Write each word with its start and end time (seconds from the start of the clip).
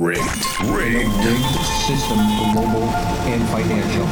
Rigged. 0.00 0.22
Rigged. 0.62 1.10
rigged 1.26 1.56
system 1.86 2.16
for 2.16 2.54
mobile 2.54 2.88
and 3.28 3.46
financial. 3.50 4.06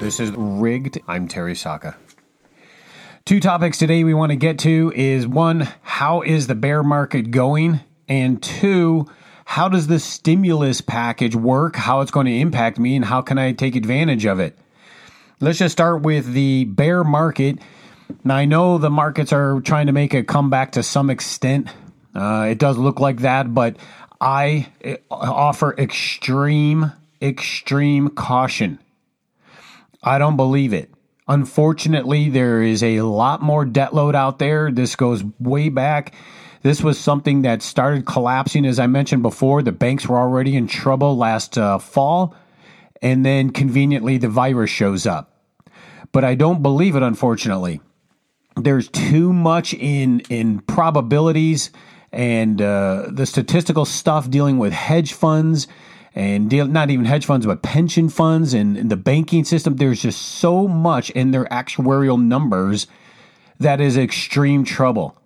This 0.00 0.20
is 0.20 0.30
Rigged. 0.34 0.98
I'm 1.06 1.28
Terry 1.28 1.54
Sacka. 1.54 1.96
Two 3.26 3.40
topics 3.40 3.76
today 3.76 4.04
we 4.04 4.14
want 4.14 4.30
to 4.30 4.36
get 4.36 4.58
to 4.60 4.90
is 4.96 5.26
one, 5.26 5.68
how 5.82 6.22
is 6.22 6.46
the 6.46 6.54
bear 6.54 6.82
market 6.82 7.30
going? 7.30 7.80
And 8.08 8.42
two, 8.42 9.06
how 9.44 9.68
does 9.68 9.88
the 9.88 10.00
stimulus 10.00 10.80
package 10.80 11.36
work? 11.36 11.76
How 11.76 12.00
it's 12.00 12.10
going 12.10 12.24
to 12.24 12.38
impact 12.38 12.78
me 12.78 12.96
and 12.96 13.04
how 13.04 13.20
can 13.20 13.36
I 13.36 13.52
take 13.52 13.76
advantage 13.76 14.24
of 14.24 14.40
it? 14.40 14.58
Let's 15.40 15.58
just 15.58 15.72
start 15.72 16.00
with 16.00 16.32
the 16.32 16.64
bear 16.64 17.04
market. 17.04 17.58
Now, 18.24 18.36
I 18.36 18.46
know 18.46 18.78
the 18.78 18.88
markets 18.88 19.34
are 19.34 19.60
trying 19.60 19.88
to 19.88 19.92
make 19.92 20.14
a 20.14 20.24
comeback 20.24 20.72
to 20.72 20.82
some 20.82 21.10
extent. 21.10 21.68
Uh, 22.14 22.48
it 22.50 22.58
does 22.58 22.76
look 22.76 23.00
like 23.00 23.20
that, 23.20 23.54
but 23.54 23.76
I 24.22 24.68
eh, 24.82 24.98
offer 25.10 25.74
extreme, 25.76 26.92
extreme 27.20 28.08
caution. 28.08 28.78
I 30.00 30.18
don't 30.18 30.36
believe 30.36 30.72
it. 30.72 30.90
Unfortunately, 31.26 32.28
there 32.28 32.62
is 32.62 32.84
a 32.84 33.00
lot 33.00 33.42
more 33.42 33.64
debt 33.64 33.94
load 33.94 34.14
out 34.14 34.38
there. 34.38 34.70
This 34.70 34.94
goes 34.94 35.24
way 35.40 35.68
back. 35.70 36.14
This 36.62 36.82
was 36.82 37.00
something 37.00 37.42
that 37.42 37.62
started 37.62 38.06
collapsing, 38.06 38.64
as 38.64 38.78
I 38.78 38.86
mentioned 38.86 39.22
before. 39.22 39.60
The 39.60 39.72
banks 39.72 40.06
were 40.06 40.18
already 40.18 40.54
in 40.54 40.68
trouble 40.68 41.16
last 41.16 41.58
uh, 41.58 41.78
fall, 41.78 42.36
and 43.00 43.26
then 43.26 43.50
conveniently 43.50 44.18
the 44.18 44.28
virus 44.28 44.70
shows 44.70 45.04
up. 45.04 45.36
But 46.12 46.22
I 46.24 46.36
don't 46.36 46.62
believe 46.62 46.94
it, 46.94 47.02
unfortunately. 47.02 47.80
There's 48.54 48.88
too 48.88 49.32
much 49.32 49.74
in 49.74 50.20
in 50.28 50.60
probabilities 50.60 51.72
and 52.12 52.60
uh, 52.60 53.08
the 53.10 53.26
statistical 53.26 53.84
stuff 53.84 54.28
dealing 54.28 54.58
with 54.58 54.72
hedge 54.72 55.12
funds 55.12 55.66
and 56.14 56.50
deal, 56.50 56.66
not 56.66 56.90
even 56.90 57.06
hedge 57.06 57.24
funds, 57.24 57.46
but 57.46 57.62
pension 57.62 58.08
funds 58.08 58.52
and, 58.52 58.76
and 58.76 58.90
the 58.90 58.96
banking 58.96 59.44
system. 59.44 59.76
There's 59.76 60.02
just 60.02 60.20
so 60.20 60.68
much 60.68 61.10
in 61.10 61.30
their 61.30 61.46
actuarial 61.46 62.22
numbers 62.22 62.86
that 63.58 63.80
is 63.80 63.96
extreme 63.96 64.64
trouble. 64.64 65.16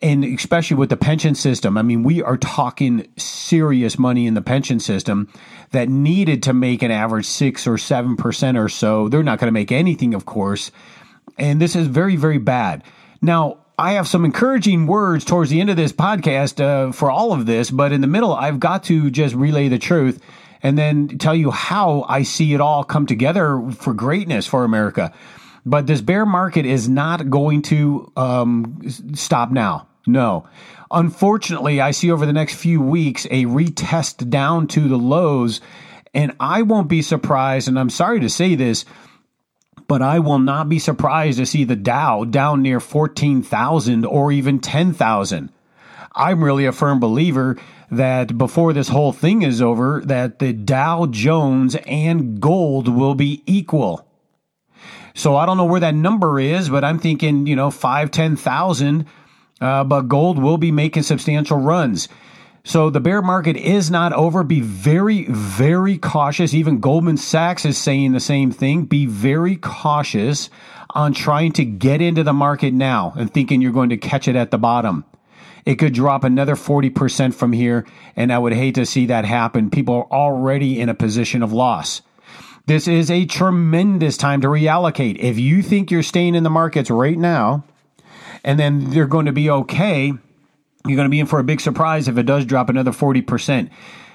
And 0.00 0.24
especially 0.24 0.76
with 0.76 0.90
the 0.90 0.96
pension 0.96 1.34
system, 1.34 1.76
I 1.76 1.82
mean, 1.82 2.02
we 2.04 2.22
are 2.22 2.36
talking 2.36 3.08
serious 3.16 3.98
money 3.98 4.26
in 4.26 4.34
the 4.34 4.42
pension 4.42 4.80
system 4.80 5.28
that 5.72 5.88
needed 5.88 6.42
to 6.44 6.52
make 6.52 6.82
an 6.82 6.90
average 6.90 7.26
six 7.26 7.66
or 7.66 7.78
seven 7.78 8.16
percent 8.16 8.56
or 8.56 8.68
so. 8.68 9.08
They're 9.08 9.24
not 9.24 9.38
going 9.38 9.48
to 9.48 9.52
make 9.52 9.72
anything, 9.72 10.14
of 10.14 10.24
course. 10.24 10.70
And 11.36 11.60
this 11.60 11.74
is 11.74 11.88
very, 11.88 12.16
very 12.16 12.38
bad. 12.38 12.84
Now, 13.20 13.58
I 13.80 13.92
have 13.92 14.08
some 14.08 14.24
encouraging 14.24 14.88
words 14.88 15.24
towards 15.24 15.50
the 15.50 15.60
end 15.60 15.70
of 15.70 15.76
this 15.76 15.92
podcast 15.92 16.60
uh, 16.60 16.90
for 16.90 17.12
all 17.12 17.32
of 17.32 17.46
this, 17.46 17.70
but 17.70 17.92
in 17.92 18.00
the 18.00 18.08
middle, 18.08 18.34
I've 18.34 18.58
got 18.58 18.82
to 18.84 19.08
just 19.08 19.36
relay 19.36 19.68
the 19.68 19.78
truth 19.78 20.20
and 20.64 20.76
then 20.76 21.16
tell 21.18 21.34
you 21.34 21.52
how 21.52 22.04
I 22.08 22.24
see 22.24 22.54
it 22.54 22.60
all 22.60 22.82
come 22.82 23.06
together 23.06 23.62
for 23.70 23.94
greatness 23.94 24.48
for 24.48 24.64
America. 24.64 25.12
But 25.64 25.86
this 25.86 26.00
bear 26.00 26.26
market 26.26 26.66
is 26.66 26.88
not 26.88 27.30
going 27.30 27.62
to 27.62 28.10
um, 28.16 28.80
stop 29.14 29.52
now. 29.52 29.86
No. 30.08 30.48
Unfortunately, 30.90 31.80
I 31.80 31.92
see 31.92 32.10
over 32.10 32.26
the 32.26 32.32
next 32.32 32.54
few 32.54 32.80
weeks 32.80 33.26
a 33.26 33.44
retest 33.44 34.28
down 34.28 34.66
to 34.68 34.88
the 34.88 34.96
lows, 34.96 35.60
and 36.12 36.34
I 36.40 36.62
won't 36.62 36.88
be 36.88 37.02
surprised, 37.02 37.68
and 37.68 37.78
I'm 37.78 37.90
sorry 37.90 38.18
to 38.20 38.28
say 38.28 38.56
this 38.56 38.84
but 39.88 40.02
I 40.02 40.18
will 40.18 40.38
not 40.38 40.68
be 40.68 40.78
surprised 40.78 41.38
to 41.38 41.46
see 41.46 41.64
the 41.64 41.74
Dow 41.74 42.24
down 42.24 42.62
near 42.62 42.78
14,000 42.78 44.04
or 44.04 44.30
even 44.30 44.60
10,000. 44.60 45.50
I'm 46.14 46.44
really 46.44 46.66
a 46.66 46.72
firm 46.72 47.00
believer 47.00 47.56
that 47.90 48.36
before 48.36 48.74
this 48.74 48.88
whole 48.88 49.12
thing 49.12 49.42
is 49.42 49.62
over 49.62 50.02
that 50.04 50.38
the 50.38 50.52
Dow 50.52 51.06
Jones 51.06 51.74
and 51.86 52.38
gold 52.38 52.86
will 52.86 53.14
be 53.14 53.42
equal. 53.46 54.06
So 55.14 55.36
I 55.36 55.46
don't 55.46 55.56
know 55.56 55.64
where 55.64 55.80
that 55.80 55.94
number 55.94 56.38
is, 56.38 56.68
but 56.68 56.84
I'm 56.84 56.98
thinking, 56.98 57.46
you 57.46 57.56
know, 57.56 57.70
5, 57.70 58.10
10,000, 58.10 59.06
uh, 59.60 59.84
but 59.84 60.02
gold 60.02 60.38
will 60.38 60.58
be 60.58 60.70
making 60.70 61.02
substantial 61.02 61.58
runs. 61.58 62.08
So 62.68 62.90
the 62.90 63.00
bear 63.00 63.22
market 63.22 63.56
is 63.56 63.90
not 63.90 64.12
over. 64.12 64.44
Be 64.44 64.60
very, 64.60 65.24
very 65.24 65.96
cautious. 65.96 66.52
Even 66.52 66.80
Goldman 66.80 67.16
Sachs 67.16 67.64
is 67.64 67.78
saying 67.78 68.12
the 68.12 68.20
same 68.20 68.50
thing. 68.50 68.84
Be 68.84 69.06
very 69.06 69.56
cautious 69.56 70.50
on 70.90 71.14
trying 71.14 71.52
to 71.52 71.64
get 71.64 72.02
into 72.02 72.24
the 72.24 72.34
market 72.34 72.74
now 72.74 73.14
and 73.16 73.32
thinking 73.32 73.62
you're 73.62 73.72
going 73.72 73.88
to 73.88 73.96
catch 73.96 74.28
it 74.28 74.36
at 74.36 74.50
the 74.50 74.58
bottom. 74.58 75.06
It 75.64 75.76
could 75.76 75.94
drop 75.94 76.24
another 76.24 76.56
40% 76.56 77.32
from 77.32 77.54
here, 77.54 77.86
and 78.14 78.30
I 78.30 78.38
would 78.38 78.52
hate 78.52 78.74
to 78.74 78.84
see 78.84 79.06
that 79.06 79.24
happen. 79.24 79.70
People 79.70 79.94
are 79.94 80.12
already 80.12 80.78
in 80.78 80.90
a 80.90 80.94
position 80.94 81.42
of 81.42 81.54
loss. 81.54 82.02
This 82.66 82.86
is 82.86 83.10
a 83.10 83.24
tremendous 83.24 84.18
time 84.18 84.42
to 84.42 84.48
reallocate. 84.48 85.16
If 85.20 85.38
you 85.38 85.62
think 85.62 85.90
you're 85.90 86.02
staying 86.02 86.34
in 86.34 86.42
the 86.42 86.50
markets 86.50 86.90
right 86.90 87.16
now, 87.16 87.64
and 88.44 88.60
then 88.60 88.90
they're 88.90 89.06
going 89.06 89.24
to 89.24 89.32
be 89.32 89.48
okay, 89.48 90.12
you're 90.88 90.96
going 90.96 91.06
to 91.06 91.10
be 91.10 91.20
in 91.20 91.26
for 91.26 91.38
a 91.38 91.44
big 91.44 91.60
surprise 91.60 92.08
if 92.08 92.18
it 92.18 92.24
does 92.24 92.44
drop 92.44 92.68
another 92.68 92.92
40%. 92.92 93.70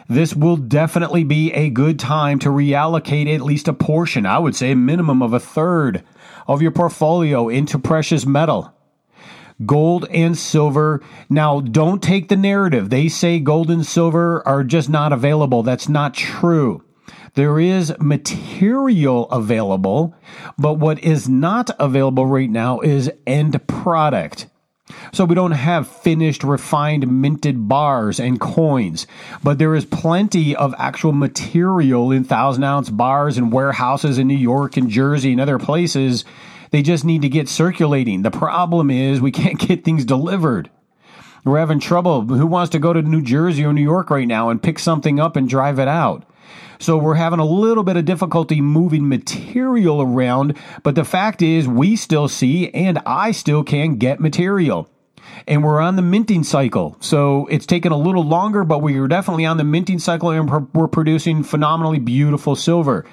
This 0.09 0.35
will 0.35 0.57
definitely 0.57 1.23
be 1.23 1.53
a 1.53 1.69
good 1.69 1.97
time 1.97 2.39
to 2.39 2.49
reallocate 2.49 3.33
at 3.33 3.41
least 3.41 3.67
a 3.67 3.73
portion, 3.73 4.25
I 4.25 4.39
would 4.39 4.55
say 4.55 4.71
a 4.71 4.75
minimum 4.75 5.21
of 5.21 5.33
a 5.33 5.39
third 5.39 6.03
of 6.47 6.61
your 6.61 6.71
portfolio 6.71 7.47
into 7.47 7.79
precious 7.79 8.25
metal. 8.25 8.73
Gold 9.65 10.07
and 10.09 10.37
silver. 10.37 11.01
Now, 11.29 11.61
don't 11.61 12.01
take 12.01 12.27
the 12.27 12.35
narrative. 12.35 12.89
They 12.89 13.07
say 13.07 13.39
gold 13.39 13.69
and 13.69 13.85
silver 13.85 14.45
are 14.47 14.63
just 14.63 14.89
not 14.89 15.13
available. 15.13 15.63
That's 15.63 15.87
not 15.87 16.15
true. 16.15 16.83
There 17.35 17.59
is 17.59 17.93
material 17.99 19.29
available, 19.31 20.15
but 20.57 20.75
what 20.75 21.03
is 21.03 21.29
not 21.29 21.69
available 21.79 22.27
right 22.27 22.49
now 22.49 22.79
is 22.81 23.11
end 23.25 23.65
product. 23.67 24.47
So 25.11 25.25
we 25.25 25.35
don't 25.35 25.51
have 25.51 25.87
finished, 25.87 26.43
refined, 26.43 27.07
minted 27.07 27.67
bars 27.67 28.19
and 28.19 28.39
coins, 28.39 29.07
but 29.43 29.59
there 29.59 29.75
is 29.75 29.85
plenty 29.85 30.55
of 30.55 30.73
actual 30.77 31.11
material 31.11 32.11
in 32.11 32.23
thousand 32.23 32.63
ounce 32.63 32.89
bars 32.89 33.37
and 33.37 33.51
warehouses 33.51 34.17
in 34.17 34.27
New 34.27 34.37
York 34.37 34.77
and 34.77 34.89
Jersey 34.89 35.31
and 35.31 35.41
other 35.41 35.59
places. 35.59 36.25
They 36.71 36.81
just 36.81 37.05
need 37.05 37.21
to 37.21 37.29
get 37.29 37.49
circulating. 37.49 38.23
The 38.23 38.31
problem 38.31 38.89
is 38.89 39.21
we 39.21 39.31
can't 39.43 39.59
get 39.59 39.83
things 39.83 40.05
delivered. 40.05 40.69
We're 41.45 41.59
having 41.59 41.79
trouble. 41.79 42.21
Who 42.21 42.47
wants 42.47 42.71
to 42.71 42.79
go 42.79 42.93
to 42.93 43.01
New 43.01 43.21
Jersey 43.21 43.65
or 43.65 43.73
New 43.73 43.81
York 43.81 44.09
right 44.09 44.27
now 44.27 44.49
and 44.49 44.63
pick 44.63 44.79
something 44.79 45.19
up 45.19 45.35
and 45.35 45.47
drive 45.47 45.77
it 45.77 45.89
out? 45.89 46.23
So 46.79 46.97
we're 46.97 47.15
having 47.15 47.39
a 47.39 47.45
little 47.45 47.83
bit 47.83 47.97
of 47.97 48.05
difficulty 48.05 48.61
moving 48.61 49.07
material 49.07 50.01
around, 50.01 50.57
but 50.83 50.95
the 50.95 51.05
fact 51.05 51.41
is 51.41 51.67
we 51.67 51.95
still 51.95 52.27
see 52.27 52.69
and 52.71 52.99
I 53.05 53.31
still 53.31 53.63
can 53.63 53.95
get 53.95 54.19
material. 54.19 54.89
And 55.47 55.63
we're 55.63 55.79
on 55.79 55.95
the 55.95 56.01
minting 56.01 56.43
cycle. 56.43 56.97
So 56.99 57.47
it's 57.47 57.65
taken 57.65 57.91
a 57.91 57.97
little 57.97 58.23
longer, 58.23 58.63
but 58.63 58.81
we 58.81 58.97
are 58.97 59.07
definitely 59.07 59.45
on 59.45 59.57
the 59.57 59.63
minting 59.63 59.99
cycle 59.99 60.29
and 60.29 60.73
we're 60.73 60.87
producing 60.87 61.43
phenomenally 61.43 61.99
beautiful 61.99 62.55
silver. 62.55 63.05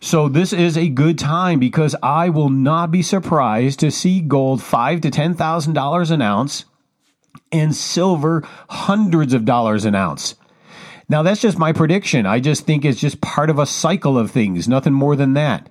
So 0.00 0.28
this 0.28 0.54
is 0.54 0.78
a 0.78 0.88
good 0.88 1.18
time 1.18 1.58
because 1.58 1.94
I 2.02 2.30
will 2.30 2.48
not 2.48 2.90
be 2.90 3.02
surprised 3.02 3.80
to 3.80 3.90
see 3.90 4.20
gold 4.20 4.62
five 4.62 5.02
to 5.02 5.10
ten 5.10 5.34
thousand 5.34 5.74
dollars 5.74 6.10
an 6.10 6.22
ounce 6.22 6.64
and 7.52 7.76
silver 7.76 8.42
hundreds 8.70 9.34
of 9.34 9.44
dollars 9.44 9.84
an 9.84 9.94
ounce. 9.94 10.36
Now, 11.10 11.24
that's 11.24 11.40
just 11.40 11.58
my 11.58 11.72
prediction. 11.72 12.24
I 12.24 12.38
just 12.38 12.66
think 12.66 12.84
it's 12.84 13.00
just 13.00 13.20
part 13.20 13.50
of 13.50 13.58
a 13.58 13.66
cycle 13.66 14.16
of 14.16 14.30
things, 14.30 14.68
nothing 14.68 14.92
more 14.92 15.16
than 15.16 15.34
that. 15.34 15.68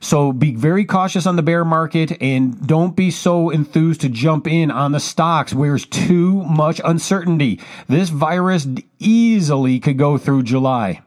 So 0.00 0.32
be 0.32 0.54
very 0.54 0.84
cautious 0.84 1.26
on 1.26 1.36
the 1.36 1.42
bear 1.42 1.64
market 1.64 2.20
and 2.20 2.66
don't 2.66 2.94
be 2.94 3.10
so 3.10 3.48
enthused 3.48 4.02
to 4.02 4.10
jump 4.10 4.46
in 4.46 4.70
on 4.70 4.92
the 4.92 5.00
stocks 5.00 5.54
where 5.54 5.70
there's 5.70 5.86
too 5.86 6.42
much 6.44 6.78
uncertainty. 6.84 7.58
This 7.88 8.10
virus 8.10 8.68
easily 8.98 9.80
could 9.80 9.96
go 9.96 10.18
through 10.18 10.42
July. 10.42 11.00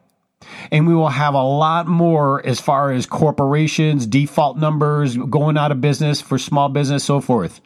And 0.72 0.88
we 0.88 0.96
will 0.96 1.10
have 1.10 1.36
a 1.36 1.44
lot 1.44 1.86
more 1.86 2.44
as 2.44 2.60
far 2.60 2.92
as 2.92 3.06
corporations, 3.06 4.08
default 4.08 4.58
numbers, 4.58 5.16
going 5.16 5.60
out 5.60 5.72
of 5.72 5.80
business 5.80 6.22
for 6.22 6.40
small 6.40 6.70
business, 6.70 7.04
so 7.04 7.22
forth. 7.22 7.62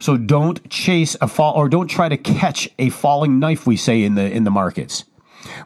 So 0.00 0.18
don't 0.18 0.68
chase 0.68 1.16
a 1.22 1.28
fall 1.28 1.54
or 1.54 1.70
don't 1.70 1.88
try 1.88 2.10
to 2.10 2.18
catch 2.18 2.68
a 2.78 2.90
falling 2.90 3.38
knife, 3.38 3.66
we 3.66 3.78
say 3.78 4.02
in 4.02 4.16
the 4.16 4.30
in 4.30 4.44
the 4.44 4.50
markets. 4.50 5.04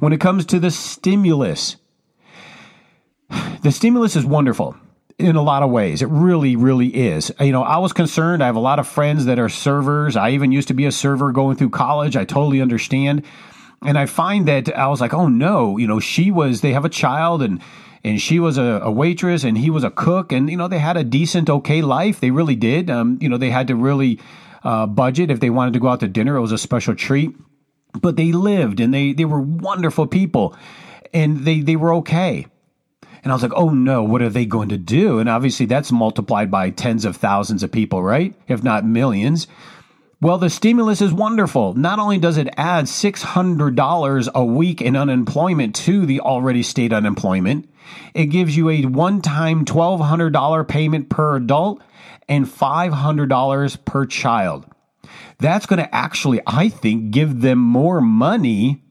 When 0.01 0.13
it 0.13 0.21
comes 0.21 0.47
to 0.47 0.59
the 0.59 0.71
stimulus, 0.71 1.77
the 3.63 3.73
stimulus 3.73 4.17
is 4.17 4.25
wonderful 4.25 4.77
in 5.19 5.35
a 5.35 5.43
lot 5.43 5.63
of 5.63 5.71
ways. 5.71 6.01
It 6.01 6.09
really, 6.09 6.57
really 6.57 6.89
is. 6.89 7.33
You 7.41 7.53
know, 7.53 7.63
I 7.63 7.79
was 7.79 7.93
concerned. 7.93 8.43
I 8.43 8.47
have 8.47 8.57
a 8.57 8.61
lot 8.61 8.79
of 8.79 8.87
friends 8.87 9.25
that 9.25 9.39
are 9.39 9.49
servers. 9.49 10.17
I 10.17 10.31
even 10.31 10.53
used 10.53 10.69
to 10.69 10.75
be 10.75 10.87
a 10.87 10.93
server 10.93 11.33
going 11.33 11.57
through 11.57 11.71
college. 11.71 12.17
I 12.17 12.25
totally 12.25 12.61
understand. 12.61 13.25
And 13.83 13.99
I 13.99 14.07
find 14.07 14.47
that 14.49 14.77
I 14.77 14.87
was 14.89 15.01
like, 15.01 15.15
oh 15.15 15.29
no, 15.29 15.77
you 15.77 15.87
know, 15.87 16.01
she 16.01 16.31
was, 16.31 16.61
they 16.61 16.73
have 16.73 16.85
a 16.85 16.89
child 16.89 17.43
and, 17.43 17.61
and 18.05 18.21
she 18.21 18.39
was 18.39 18.59
a, 18.59 18.81
a 18.83 18.91
waitress 18.91 19.45
and 19.45 19.59
he 19.59 19.71
was 19.71 19.85
a 19.85 19.91
cook 19.91 20.33
and, 20.33 20.49
you 20.51 20.57
know, 20.57 20.69
they 20.69 20.79
had 20.79 20.97
a 20.97 21.05
decent, 21.05 21.51
okay 21.51 21.83
life. 21.83 22.21
They 22.21 22.31
really 22.31 22.57
did. 22.57 22.91
Um, 22.91 23.19
you 23.21 23.29
know, 23.29 23.39
they 23.39 23.51
had 23.51 23.69
to 23.69 23.77
really, 23.77 24.21
uh, 24.65 24.87
budget 24.87 25.31
if 25.31 25.41
they 25.41 25.51
wanted 25.51 25.75
to 25.75 25.81
go 25.81 25.89
out 25.89 26.01
to 26.01 26.09
dinner. 26.09 26.37
It 26.37 26.41
was 26.41 26.53
a 26.53 26.59
special 26.59 26.95
treat. 26.95 27.35
But 27.93 28.17
they 28.17 28.33
lived 28.33 28.81
and 28.81 28.93
they, 28.93 29.13
they 29.13 29.25
were 29.25 29.41
wonderful 29.41 30.07
people 30.07 30.57
and 31.13 31.45
they, 31.45 31.61
they 31.61 31.77
were 31.77 31.95
okay. 31.95 32.47
And 33.23 33.33
I 33.33 33.35
was 33.35 33.43
like, 33.43 33.53
oh 33.55 33.71
no, 33.71 34.03
what 34.03 34.23
are 34.23 34.29
they 34.29 34.47
going 34.47 34.69
to 34.71 34.79
do? 34.79 35.19
And 35.19 35.29
obviously 35.29 35.67
that's 35.67 35.91
multiplied 35.91 36.51
by 36.51 36.71
tens 36.71 37.05
of 37.05 37.17
thousands 37.17 37.63
of 37.63 37.73
people, 37.73 38.03
right? 38.03 38.35
If 38.47 38.63
not 38.63 38.85
millions. 38.85 39.47
Well, 40.21 40.39
the 40.39 40.51
stimulus 40.51 41.01
is 41.01 41.13
wonderful. 41.13 41.75
Not 41.75 42.01
only 42.01 42.19
does 42.19 42.39
it 42.39 42.49
add 42.57 42.87
$600 42.87 44.29
a 44.35 44.45
week 44.45 44.83
in 44.83 44.97
unemployment 44.97 45.77
to 45.77 46.07
the 46.07 46.21
already 46.21 46.65
state 46.65 46.93
unemployment, 46.93 47.69
it 48.15 48.27
gives 48.27 48.57
you 48.57 48.69
a 48.69 48.85
one 48.85 49.23
time 49.23 49.65
$1,200 49.65 50.67
payment 50.67 51.09
per 51.09 51.37
adult 51.37 51.83
and 52.29 52.47
$500 52.47 53.85
per 53.85 54.07
child. 54.07 54.67
That's 55.39 55.67
going 55.67 55.79
to 55.79 55.95
actually, 55.95 56.41
I 56.47 56.69
think, 56.69 57.11
give 57.11 57.41
them 57.43 57.59
more 57.59 58.01
money 58.01 58.83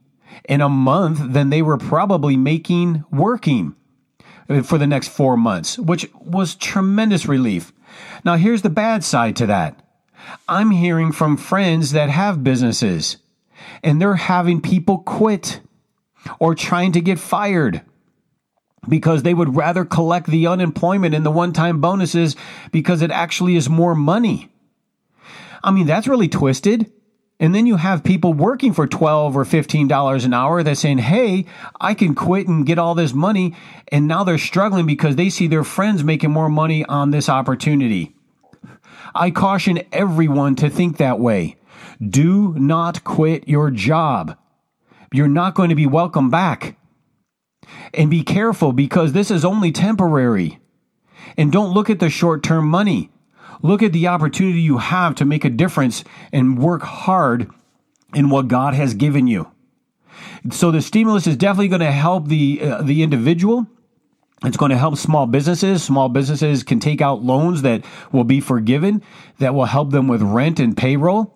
in 0.47 0.61
a 0.61 0.69
month 0.69 1.33
than 1.33 1.49
they 1.49 1.61
were 1.61 1.77
probably 1.77 2.38
making 2.38 3.03
working 3.11 3.75
for 4.63 4.77
the 4.77 4.88
next 4.88 5.09
four 5.09 5.35
months, 5.35 5.77
which 5.77 6.09
was 6.15 6.55
tremendous 6.55 7.25
relief. 7.25 7.73
Now, 8.23 8.35
here's 8.35 8.61
the 8.61 8.69
bad 8.69 9.03
side 9.03 9.35
to 9.38 9.45
that. 9.47 9.81
I'm 10.47 10.71
hearing 10.71 11.11
from 11.11 11.38
friends 11.38 11.91
that 11.91 12.09
have 12.09 12.44
businesses 12.44 13.17
and 13.83 14.01
they're 14.01 14.15
having 14.15 14.61
people 14.61 14.99
quit 14.99 15.61
or 16.39 16.55
trying 16.55 16.94
to 16.94 17.01
get 17.01 17.19
fired 17.19 17.81
because 18.88 19.23
they 19.23 19.33
would 19.33 19.55
rather 19.55 19.85
collect 19.85 20.27
the 20.27 20.47
unemployment 20.47 21.13
and 21.13 21.25
the 21.25 21.31
one 21.31 21.53
time 21.53 21.81
bonuses 21.81 22.35
because 22.71 23.01
it 23.01 23.11
actually 23.11 23.55
is 23.55 23.69
more 23.69 23.95
money. 23.95 24.49
I 25.68 25.72
mean, 25.72 25.86
that's 25.86 26.08
really 26.08 26.30
twisted. 26.30 26.90
And 27.42 27.54
then 27.54 27.66
you 27.68 27.75
have 27.75 28.02
people 28.02 28.34
working 28.34 28.72
for 28.72 28.88
12 28.88 29.36
or 29.36 29.44
$15 29.44 30.25
an 30.25 30.34
hour 30.34 30.64
that's 30.64 30.80
saying, 30.80 31.00
Hey, 31.00 31.46
I 31.81 31.94
can 31.94 32.16
quit 32.16 32.48
and 32.48 32.66
get 32.66 32.80
all 32.80 32.96
this 32.96 33.14
money. 33.14 33.54
And 33.90 34.08
now 34.08 34.24
they're 34.24 34.38
struggling 34.38 34.86
because 34.86 35.18
they 35.18 35.30
see 35.30 35.48
their 35.48 35.66
friends 35.66 36.06
making 36.06 36.31
more 36.31 36.48
money 36.48 36.86
on 36.86 37.12
this 37.12 37.28
opportunity. 37.28 38.16
I 39.14 39.30
caution 39.30 39.81
everyone 39.92 40.56
to 40.56 40.69
think 40.69 40.98
that 40.98 41.19
way. 41.19 41.58
Do 42.02 42.54
not 42.58 43.04
quit 43.04 43.50
your 43.50 43.69
job. 43.69 44.38
You're 45.12 45.28
not 45.28 45.54
going 45.54 45.69
to 45.69 45.75
be 45.75 45.86
welcome 45.86 46.30
back. 46.30 46.78
And 47.94 48.10
be 48.10 48.24
careful 48.24 48.72
because 48.72 49.12
this 49.12 49.30
is 49.30 49.44
only 49.44 49.74
temporary. 49.74 50.60
And 51.36 51.52
don't 51.52 51.74
look 51.74 51.90
at 51.90 52.00
the 52.00 52.10
short 52.10 52.42
term 52.42 52.69
money. 52.69 53.12
Look 53.62 53.83
at 53.83 53.94
the 53.94 54.07
opportunity 54.07 54.62
you 54.62 54.77
have 54.77 55.15
to 55.15 55.25
make 55.25 55.45
a 55.45 55.50
difference 55.50 56.04
and 56.31 56.59
work 56.59 56.83
hard 56.83 57.50
in 58.13 58.30
what 58.30 58.48
God 58.48 58.74
has 58.74 58.94
given 58.94 59.27
you. 59.27 59.51
So 60.51 60.71
the 60.71 60.81
stimulus 60.81 61.27
is 61.27 61.38
definitely 61.38 61.68
going 61.68 61.81
to 61.81 61.92
help 61.92 62.27
the 62.27 62.62
uh, 62.62 62.81
the 62.81 63.04
individual. 63.04 63.68
It's 64.44 64.57
going 64.57 64.71
to 64.71 64.77
help 64.77 64.98
small 64.98 65.25
businesses. 65.25 65.83
Small 65.83 66.09
businesses 66.09 66.63
can 66.63 66.80
take 66.80 67.01
out 67.01 67.24
loans 67.24 67.63
that 67.63 67.83
will 68.12 68.24
be 68.24 68.39
forgiven 68.39 69.01
that 69.39 69.56
will 69.56 69.65
help 69.65 69.92
them 69.92 70.07
with 70.07 70.21
rent 70.21 70.59
and 70.59 70.77
payroll 70.77 71.33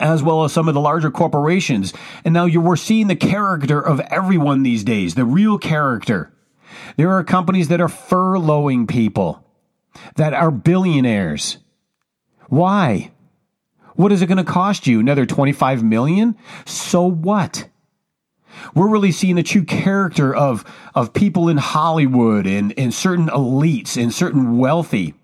as 0.00 0.22
well 0.22 0.44
as 0.44 0.52
some 0.52 0.68
of 0.68 0.74
the 0.74 0.80
larger 0.80 1.10
corporations. 1.10 1.92
And 2.24 2.34
now 2.34 2.44
you 2.44 2.60
we're 2.60 2.76
seeing 2.76 3.06
the 3.06 3.16
character 3.16 3.80
of 3.80 4.00
everyone 4.00 4.62
these 4.62 4.84
days, 4.84 5.14
the 5.14 5.24
real 5.24 5.58
character. 5.58 6.32
There 6.96 7.12
are 7.12 7.24
companies 7.24 7.68
that 7.68 7.80
are 7.80 7.88
furloughing 7.88 8.88
people 8.88 9.45
that 10.16 10.34
are 10.34 10.50
billionaires. 10.50 11.58
Why? 12.48 13.10
What 13.94 14.12
is 14.12 14.22
it 14.22 14.26
going 14.26 14.38
to 14.38 14.44
cost 14.44 14.86
you? 14.86 15.00
Another 15.00 15.26
25 15.26 15.82
million? 15.82 16.36
So 16.64 17.02
what? 17.02 17.68
We're 18.74 18.88
really 18.88 19.12
seeing 19.12 19.36
the 19.36 19.42
true 19.42 19.64
character 19.64 20.34
of, 20.34 20.64
of 20.94 21.12
people 21.12 21.48
in 21.48 21.56
Hollywood 21.56 22.46
and, 22.46 22.72
and 22.78 22.92
certain 22.92 23.28
elites 23.28 24.00
and 24.00 24.12
certain 24.12 24.58
wealthy. 24.58 25.14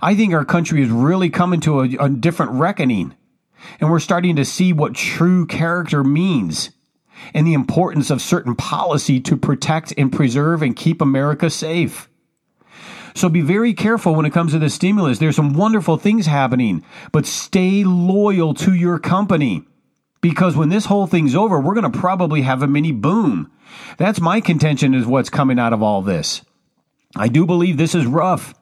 I 0.00 0.14
think 0.14 0.32
our 0.32 0.44
country 0.44 0.82
is 0.82 0.90
really 0.90 1.30
coming 1.30 1.60
to 1.60 1.80
a, 1.80 2.06
a 2.06 2.08
different 2.08 2.52
reckoning. 2.52 3.14
And 3.80 3.90
we're 3.90 4.00
starting 4.00 4.36
to 4.36 4.44
see 4.44 4.72
what 4.72 4.94
true 4.94 5.46
character 5.46 6.04
means 6.04 6.70
and 7.34 7.46
the 7.46 7.54
importance 7.54 8.10
of 8.10 8.20
certain 8.20 8.54
policy 8.54 9.20
to 9.20 9.36
protect 9.36 9.92
and 9.96 10.12
preserve 10.12 10.62
and 10.62 10.76
keep 10.76 11.00
America 11.00 11.50
safe. 11.50 12.08
So 13.16 13.30
be 13.30 13.40
very 13.40 13.72
careful 13.72 14.14
when 14.14 14.26
it 14.26 14.34
comes 14.34 14.52
to 14.52 14.58
the 14.58 14.68
stimulus. 14.68 15.18
There's 15.18 15.36
some 15.36 15.54
wonderful 15.54 15.96
things 15.96 16.26
happening, 16.26 16.84
but 17.12 17.24
stay 17.24 17.82
loyal 17.82 18.52
to 18.54 18.74
your 18.74 18.98
company. 18.98 19.64
Because 20.20 20.54
when 20.54 20.68
this 20.68 20.84
whole 20.84 21.06
thing's 21.06 21.34
over, 21.34 21.58
we're 21.58 21.74
going 21.74 21.90
to 21.90 21.98
probably 21.98 22.42
have 22.42 22.62
a 22.62 22.66
mini 22.66 22.92
boom. 22.92 23.50
That's 23.96 24.20
my 24.20 24.42
contention 24.42 24.92
is 24.92 25.06
what's 25.06 25.30
coming 25.30 25.58
out 25.58 25.72
of 25.72 25.82
all 25.82 26.02
this. 26.02 26.42
I 27.16 27.28
do 27.28 27.46
believe 27.46 27.78
this 27.78 27.94
is 27.94 28.04
rough, 28.04 28.54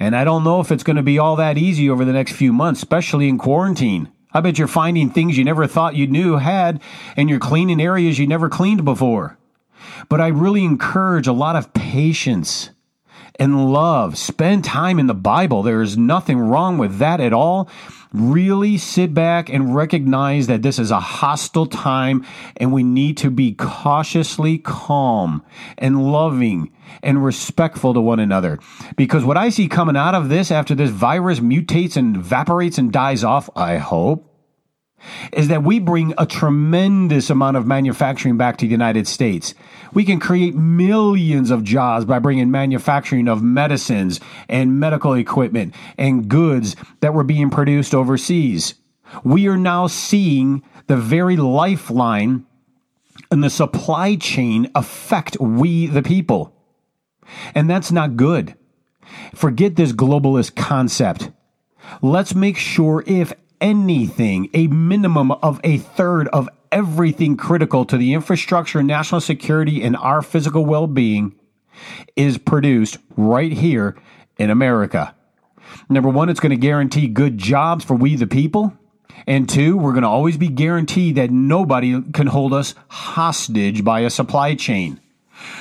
and 0.00 0.16
I 0.16 0.24
don't 0.24 0.42
know 0.42 0.58
if 0.58 0.72
it's 0.72 0.82
going 0.82 0.96
to 0.96 1.04
be 1.04 1.20
all 1.20 1.36
that 1.36 1.56
easy 1.56 1.88
over 1.88 2.04
the 2.04 2.12
next 2.12 2.32
few 2.32 2.52
months, 2.52 2.80
especially 2.80 3.28
in 3.28 3.38
quarantine. 3.38 4.10
I 4.32 4.40
bet 4.40 4.58
you're 4.58 4.66
finding 4.66 5.10
things 5.10 5.38
you 5.38 5.44
never 5.44 5.68
thought 5.68 5.94
you 5.94 6.08
knew 6.08 6.38
had, 6.38 6.82
and 7.16 7.30
you're 7.30 7.38
cleaning 7.38 7.80
areas 7.80 8.18
you 8.18 8.26
never 8.26 8.48
cleaned 8.48 8.84
before. 8.84 9.38
But 10.08 10.20
I 10.20 10.28
really 10.28 10.64
encourage 10.64 11.28
a 11.28 11.32
lot 11.32 11.54
of 11.54 11.72
patience 11.72 12.70
and 13.38 13.72
love. 13.72 14.18
Spend 14.18 14.64
time 14.64 14.98
in 14.98 15.06
the 15.06 15.14
Bible. 15.14 15.62
There 15.62 15.82
is 15.82 15.96
nothing 15.96 16.38
wrong 16.38 16.78
with 16.78 16.98
that 16.98 17.20
at 17.20 17.32
all. 17.32 17.68
Really 18.12 18.76
sit 18.76 19.14
back 19.14 19.48
and 19.48 19.74
recognize 19.74 20.48
that 20.48 20.62
this 20.62 20.78
is 20.78 20.90
a 20.90 20.98
hostile 21.00 21.66
time 21.66 22.26
and 22.56 22.72
we 22.72 22.82
need 22.82 23.16
to 23.18 23.30
be 23.30 23.52
cautiously 23.52 24.58
calm 24.58 25.44
and 25.78 26.10
loving 26.10 26.72
and 27.02 27.24
respectful 27.24 27.94
to 27.94 28.00
one 28.00 28.18
another. 28.18 28.58
Because 28.96 29.24
what 29.24 29.36
I 29.36 29.48
see 29.48 29.68
coming 29.68 29.96
out 29.96 30.14
of 30.14 30.28
this 30.28 30.50
after 30.50 30.74
this 30.74 30.90
virus 30.90 31.40
mutates 31.40 31.96
and 31.96 32.16
evaporates 32.16 32.78
and 32.78 32.92
dies 32.92 33.22
off, 33.22 33.48
I 33.54 33.76
hope, 33.76 34.29
is 35.32 35.48
that 35.48 35.62
we 35.62 35.78
bring 35.78 36.14
a 36.18 36.26
tremendous 36.26 37.30
amount 37.30 37.56
of 37.56 37.66
manufacturing 37.66 38.36
back 38.36 38.56
to 38.58 38.66
the 38.66 38.70
United 38.70 39.06
States. 39.06 39.54
We 39.92 40.04
can 40.04 40.20
create 40.20 40.54
millions 40.54 41.50
of 41.50 41.64
jobs 41.64 42.04
by 42.04 42.18
bringing 42.18 42.50
manufacturing 42.50 43.28
of 43.28 43.42
medicines 43.42 44.20
and 44.48 44.78
medical 44.78 45.14
equipment 45.14 45.74
and 45.98 46.28
goods 46.28 46.76
that 47.00 47.14
were 47.14 47.24
being 47.24 47.50
produced 47.50 47.94
overseas. 47.94 48.74
We 49.24 49.48
are 49.48 49.56
now 49.56 49.86
seeing 49.86 50.62
the 50.86 50.96
very 50.96 51.36
lifeline 51.36 52.46
and 53.30 53.42
the 53.42 53.50
supply 53.50 54.16
chain 54.16 54.70
affect 54.74 55.38
we 55.40 55.86
the 55.86 56.02
people. 56.02 56.54
And 57.54 57.68
that's 57.68 57.92
not 57.92 58.16
good. 58.16 58.54
Forget 59.34 59.76
this 59.76 59.92
globalist 59.92 60.56
concept. 60.56 61.30
Let's 62.02 62.34
make 62.34 62.56
sure, 62.56 63.02
if 63.06 63.32
anything, 63.60 64.48
a 64.54 64.66
minimum 64.68 65.32
of 65.32 65.60
a 65.64 65.78
third 65.78 66.28
of 66.28 66.48
everything 66.72 67.36
critical 67.36 67.84
to 67.84 67.96
the 67.96 68.14
infrastructure, 68.14 68.82
national 68.82 69.20
security, 69.20 69.82
and 69.82 69.96
our 69.96 70.22
physical 70.22 70.64
well 70.64 70.86
being 70.86 71.34
is 72.16 72.38
produced 72.38 72.98
right 73.16 73.52
here 73.52 73.96
in 74.38 74.50
America. 74.50 75.14
Number 75.88 76.08
one, 76.08 76.28
it's 76.28 76.40
going 76.40 76.50
to 76.50 76.56
guarantee 76.56 77.08
good 77.08 77.38
jobs 77.38 77.84
for 77.84 77.94
we 77.94 78.16
the 78.16 78.26
people. 78.26 78.76
And 79.26 79.48
two, 79.48 79.76
we're 79.76 79.92
going 79.92 80.02
to 80.02 80.08
always 80.08 80.36
be 80.36 80.48
guaranteed 80.48 81.16
that 81.16 81.30
nobody 81.30 82.00
can 82.12 82.26
hold 82.26 82.54
us 82.54 82.74
hostage 82.88 83.84
by 83.84 84.00
a 84.00 84.10
supply 84.10 84.54
chain. 84.54 85.00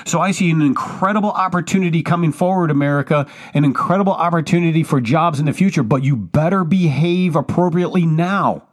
So 0.05 0.19
I 0.19 0.31
see 0.31 0.50
an 0.50 0.62
incredible 0.62 1.31
opportunity 1.31 2.03
coming 2.03 2.31
forward, 2.31 2.71
America, 2.71 3.27
an 3.53 3.65
incredible 3.65 4.13
opportunity 4.13 4.83
for 4.83 5.01
jobs 5.01 5.39
in 5.39 5.45
the 5.45 5.53
future, 5.53 5.83
but 5.83 6.03
you 6.03 6.15
better 6.15 6.63
behave 6.63 7.36
appropriately 7.36 8.05
now. 8.05 8.63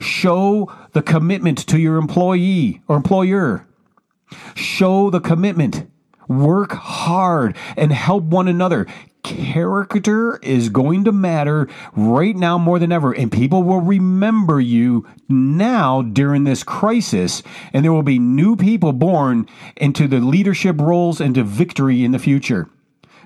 Show 0.00 0.72
the 0.92 1.02
commitment 1.02 1.58
to 1.66 1.78
your 1.78 1.96
employee 1.96 2.82
or 2.86 2.96
employer. 2.96 3.66
Show 4.54 5.10
the 5.10 5.20
commitment. 5.20 5.90
Work 6.28 6.72
hard 6.72 7.56
and 7.76 7.92
help 7.92 8.24
one 8.24 8.48
another 8.48 8.86
character 9.24 10.36
is 10.36 10.68
going 10.68 11.02
to 11.04 11.12
matter 11.12 11.66
right 11.96 12.36
now 12.36 12.58
more 12.58 12.78
than 12.78 12.92
ever. 12.92 13.12
And 13.12 13.32
people 13.32 13.64
will 13.64 13.80
remember 13.80 14.60
you 14.60 15.08
now 15.28 16.02
during 16.02 16.44
this 16.44 16.62
crisis. 16.62 17.42
And 17.72 17.84
there 17.84 17.92
will 17.92 18.04
be 18.04 18.20
new 18.20 18.54
people 18.54 18.92
born 18.92 19.48
into 19.76 20.06
the 20.06 20.20
leadership 20.20 20.80
roles 20.80 21.20
and 21.20 21.34
to 21.34 21.42
victory 21.42 22.04
in 22.04 22.12
the 22.12 22.18
future 22.20 22.68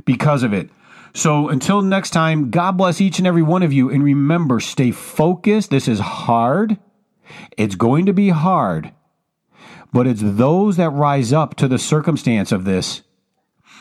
because 0.07 0.43
of 0.43 0.55
it. 0.55 0.71
So 1.13 1.49
until 1.49 1.83
next 1.83 2.11
time, 2.11 2.51
God 2.51 2.79
bless 2.79 3.01
each 3.01 3.19
and 3.19 3.27
every 3.27 3.43
one 3.43 3.63
of 3.63 3.73
you. 3.73 3.91
And 3.91 4.03
remember, 4.03 4.61
stay 4.61 4.93
focused. 4.93 5.71
This 5.71 5.89
is 5.89 5.99
hard. 5.99 6.79
It's 7.57 7.75
going 7.75 8.07
to 8.07 8.13
be 8.13 8.31
hard. 8.31 8.93
But 9.93 10.07
it's 10.07 10.21
those 10.23 10.77
that 10.77 10.91
rise 10.91 11.33
up 11.33 11.55
to 11.57 11.67
the 11.67 11.79
circumstance 11.79 12.53
of 12.53 12.65
this 12.65 13.03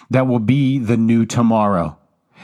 that 0.10 0.26
will 0.26 0.40
be 0.40 0.80
the 0.80 0.98
new 0.98 1.26
tomorrow 1.26 1.97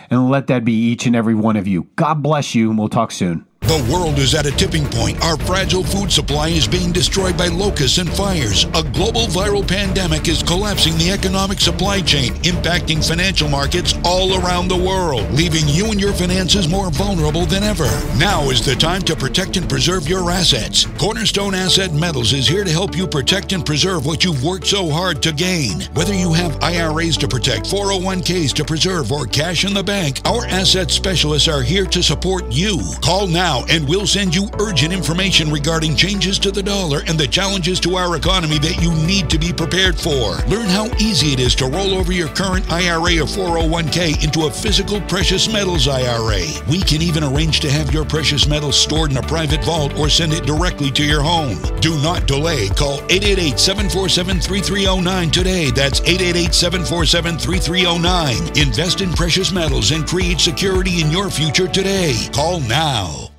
and 0.09 0.29
let 0.29 0.47
that 0.47 0.65
be 0.65 0.73
each 0.73 1.05
and 1.05 1.15
every 1.15 1.35
one 1.35 1.55
of 1.55 1.67
you. 1.67 1.87
God 1.95 2.23
bless 2.23 2.55
you, 2.55 2.69
and 2.69 2.77
we'll 2.77 2.89
talk 2.89 3.11
soon. 3.11 3.45
The 3.63 3.89
world 3.91 4.19
is 4.19 4.35
at 4.35 4.45
a 4.45 4.51
tipping 4.51 4.85
point. 4.85 5.23
Our 5.23 5.37
fragile 5.37 5.83
food 5.83 6.11
supply 6.11 6.49
is 6.49 6.67
being 6.67 6.91
destroyed 6.91 7.37
by 7.37 7.47
locusts 7.47 7.97
and 7.97 8.09
fires. 8.09 8.65
A 8.75 8.83
global 8.83 9.25
viral 9.27 9.67
pandemic 9.67 10.27
is 10.27 10.43
collapsing 10.43 10.97
the 10.97 11.11
economic 11.11 11.59
supply 11.59 12.01
chain, 12.01 12.33
impacting 12.43 13.07
financial 13.07 13.47
markets 13.47 13.95
all 14.03 14.35
around 14.35 14.67
the 14.67 14.77
world, 14.77 15.31
leaving 15.31 15.67
you 15.67 15.85
and 15.85 15.99
your 15.99 16.13
finances 16.13 16.67
more 16.67 16.91
vulnerable 16.91 17.45
than 17.45 17.63
ever. 17.63 17.89
Now 18.17 18.49
is 18.49 18.65
the 18.65 18.75
time 18.75 19.01
to 19.03 19.15
protect 19.15 19.55
and 19.57 19.67
preserve 19.67 20.09
your 20.09 20.29
assets. 20.29 20.85
Cornerstone 20.99 21.55
Asset 21.55 21.93
Metals 21.93 22.33
is 22.33 22.47
here 22.47 22.65
to 22.65 22.71
help 22.71 22.95
you 22.97 23.07
protect 23.07 23.53
and 23.53 23.65
preserve 23.65 24.05
what 24.05 24.23
you've 24.23 24.43
worked 24.43 24.67
so 24.67 24.89
hard 24.89 25.23
to 25.23 25.31
gain. 25.31 25.81
Whether 25.93 26.13
you 26.13 26.33
have 26.33 26.61
IRAs 26.61 27.17
to 27.17 27.27
protect, 27.29 27.65
401ks 27.67 28.53
to 28.55 28.65
preserve, 28.65 29.11
or 29.11 29.25
cash 29.25 29.63
in 29.63 29.73
the 29.73 29.83
bank, 29.83 30.19
our 30.25 30.45
asset 30.47 30.91
specialists 30.91 31.47
are 31.47 31.63
here 31.63 31.85
to 31.85 32.03
support 32.03 32.51
you. 32.51 32.79
Call 33.01 33.27
and 33.69 33.87
we'll 33.87 34.07
send 34.07 34.35
you 34.35 34.49
urgent 34.59 34.93
information 34.93 35.51
regarding 35.51 35.95
changes 35.95 36.39
to 36.39 36.51
the 36.51 36.63
dollar 36.63 37.01
and 37.07 37.19
the 37.19 37.27
challenges 37.27 37.79
to 37.81 37.95
our 37.95 38.15
economy 38.15 38.57
that 38.59 38.81
you 38.81 38.93
need 39.07 39.29
to 39.29 39.37
be 39.37 39.51
prepared 39.51 39.99
for. 39.99 40.37
Learn 40.47 40.67
how 40.67 40.85
easy 40.97 41.33
it 41.33 41.39
is 41.39 41.55
to 41.55 41.65
roll 41.65 41.93
over 41.93 42.11
your 42.11 42.29
current 42.29 42.71
IRA 42.71 43.21
or 43.21 43.27
401k 43.27 44.23
into 44.23 44.45
a 44.45 44.51
physical 44.51 45.01
precious 45.01 45.51
metals 45.51 45.87
IRA. 45.87 46.43
We 46.69 46.81
can 46.81 47.01
even 47.01 47.23
arrange 47.23 47.59
to 47.61 47.71
have 47.71 47.93
your 47.93 48.05
precious 48.05 48.47
metals 48.47 48.79
stored 48.79 49.11
in 49.11 49.17
a 49.17 49.21
private 49.21 49.63
vault 49.63 49.97
or 49.97 50.09
send 50.09 50.33
it 50.33 50.45
directly 50.45 50.91
to 50.91 51.03
your 51.03 51.21
home. 51.21 51.57
Do 51.79 51.95
not 52.01 52.27
delay. 52.27 52.69
Call 52.69 52.99
888 53.09 53.59
747 53.59 54.39
3309 54.39 55.31
today. 55.31 55.71
That's 55.71 55.99
888 56.01 56.53
747 56.53 57.37
3309. 57.37 58.57
Invest 58.57 59.01
in 59.01 59.11
precious 59.13 59.51
metals 59.51 59.91
and 59.91 60.07
create 60.07 60.39
security 60.39 61.01
in 61.01 61.11
your 61.11 61.29
future 61.29 61.67
today. 61.67 62.13
Call 62.31 62.59
now. 62.61 63.32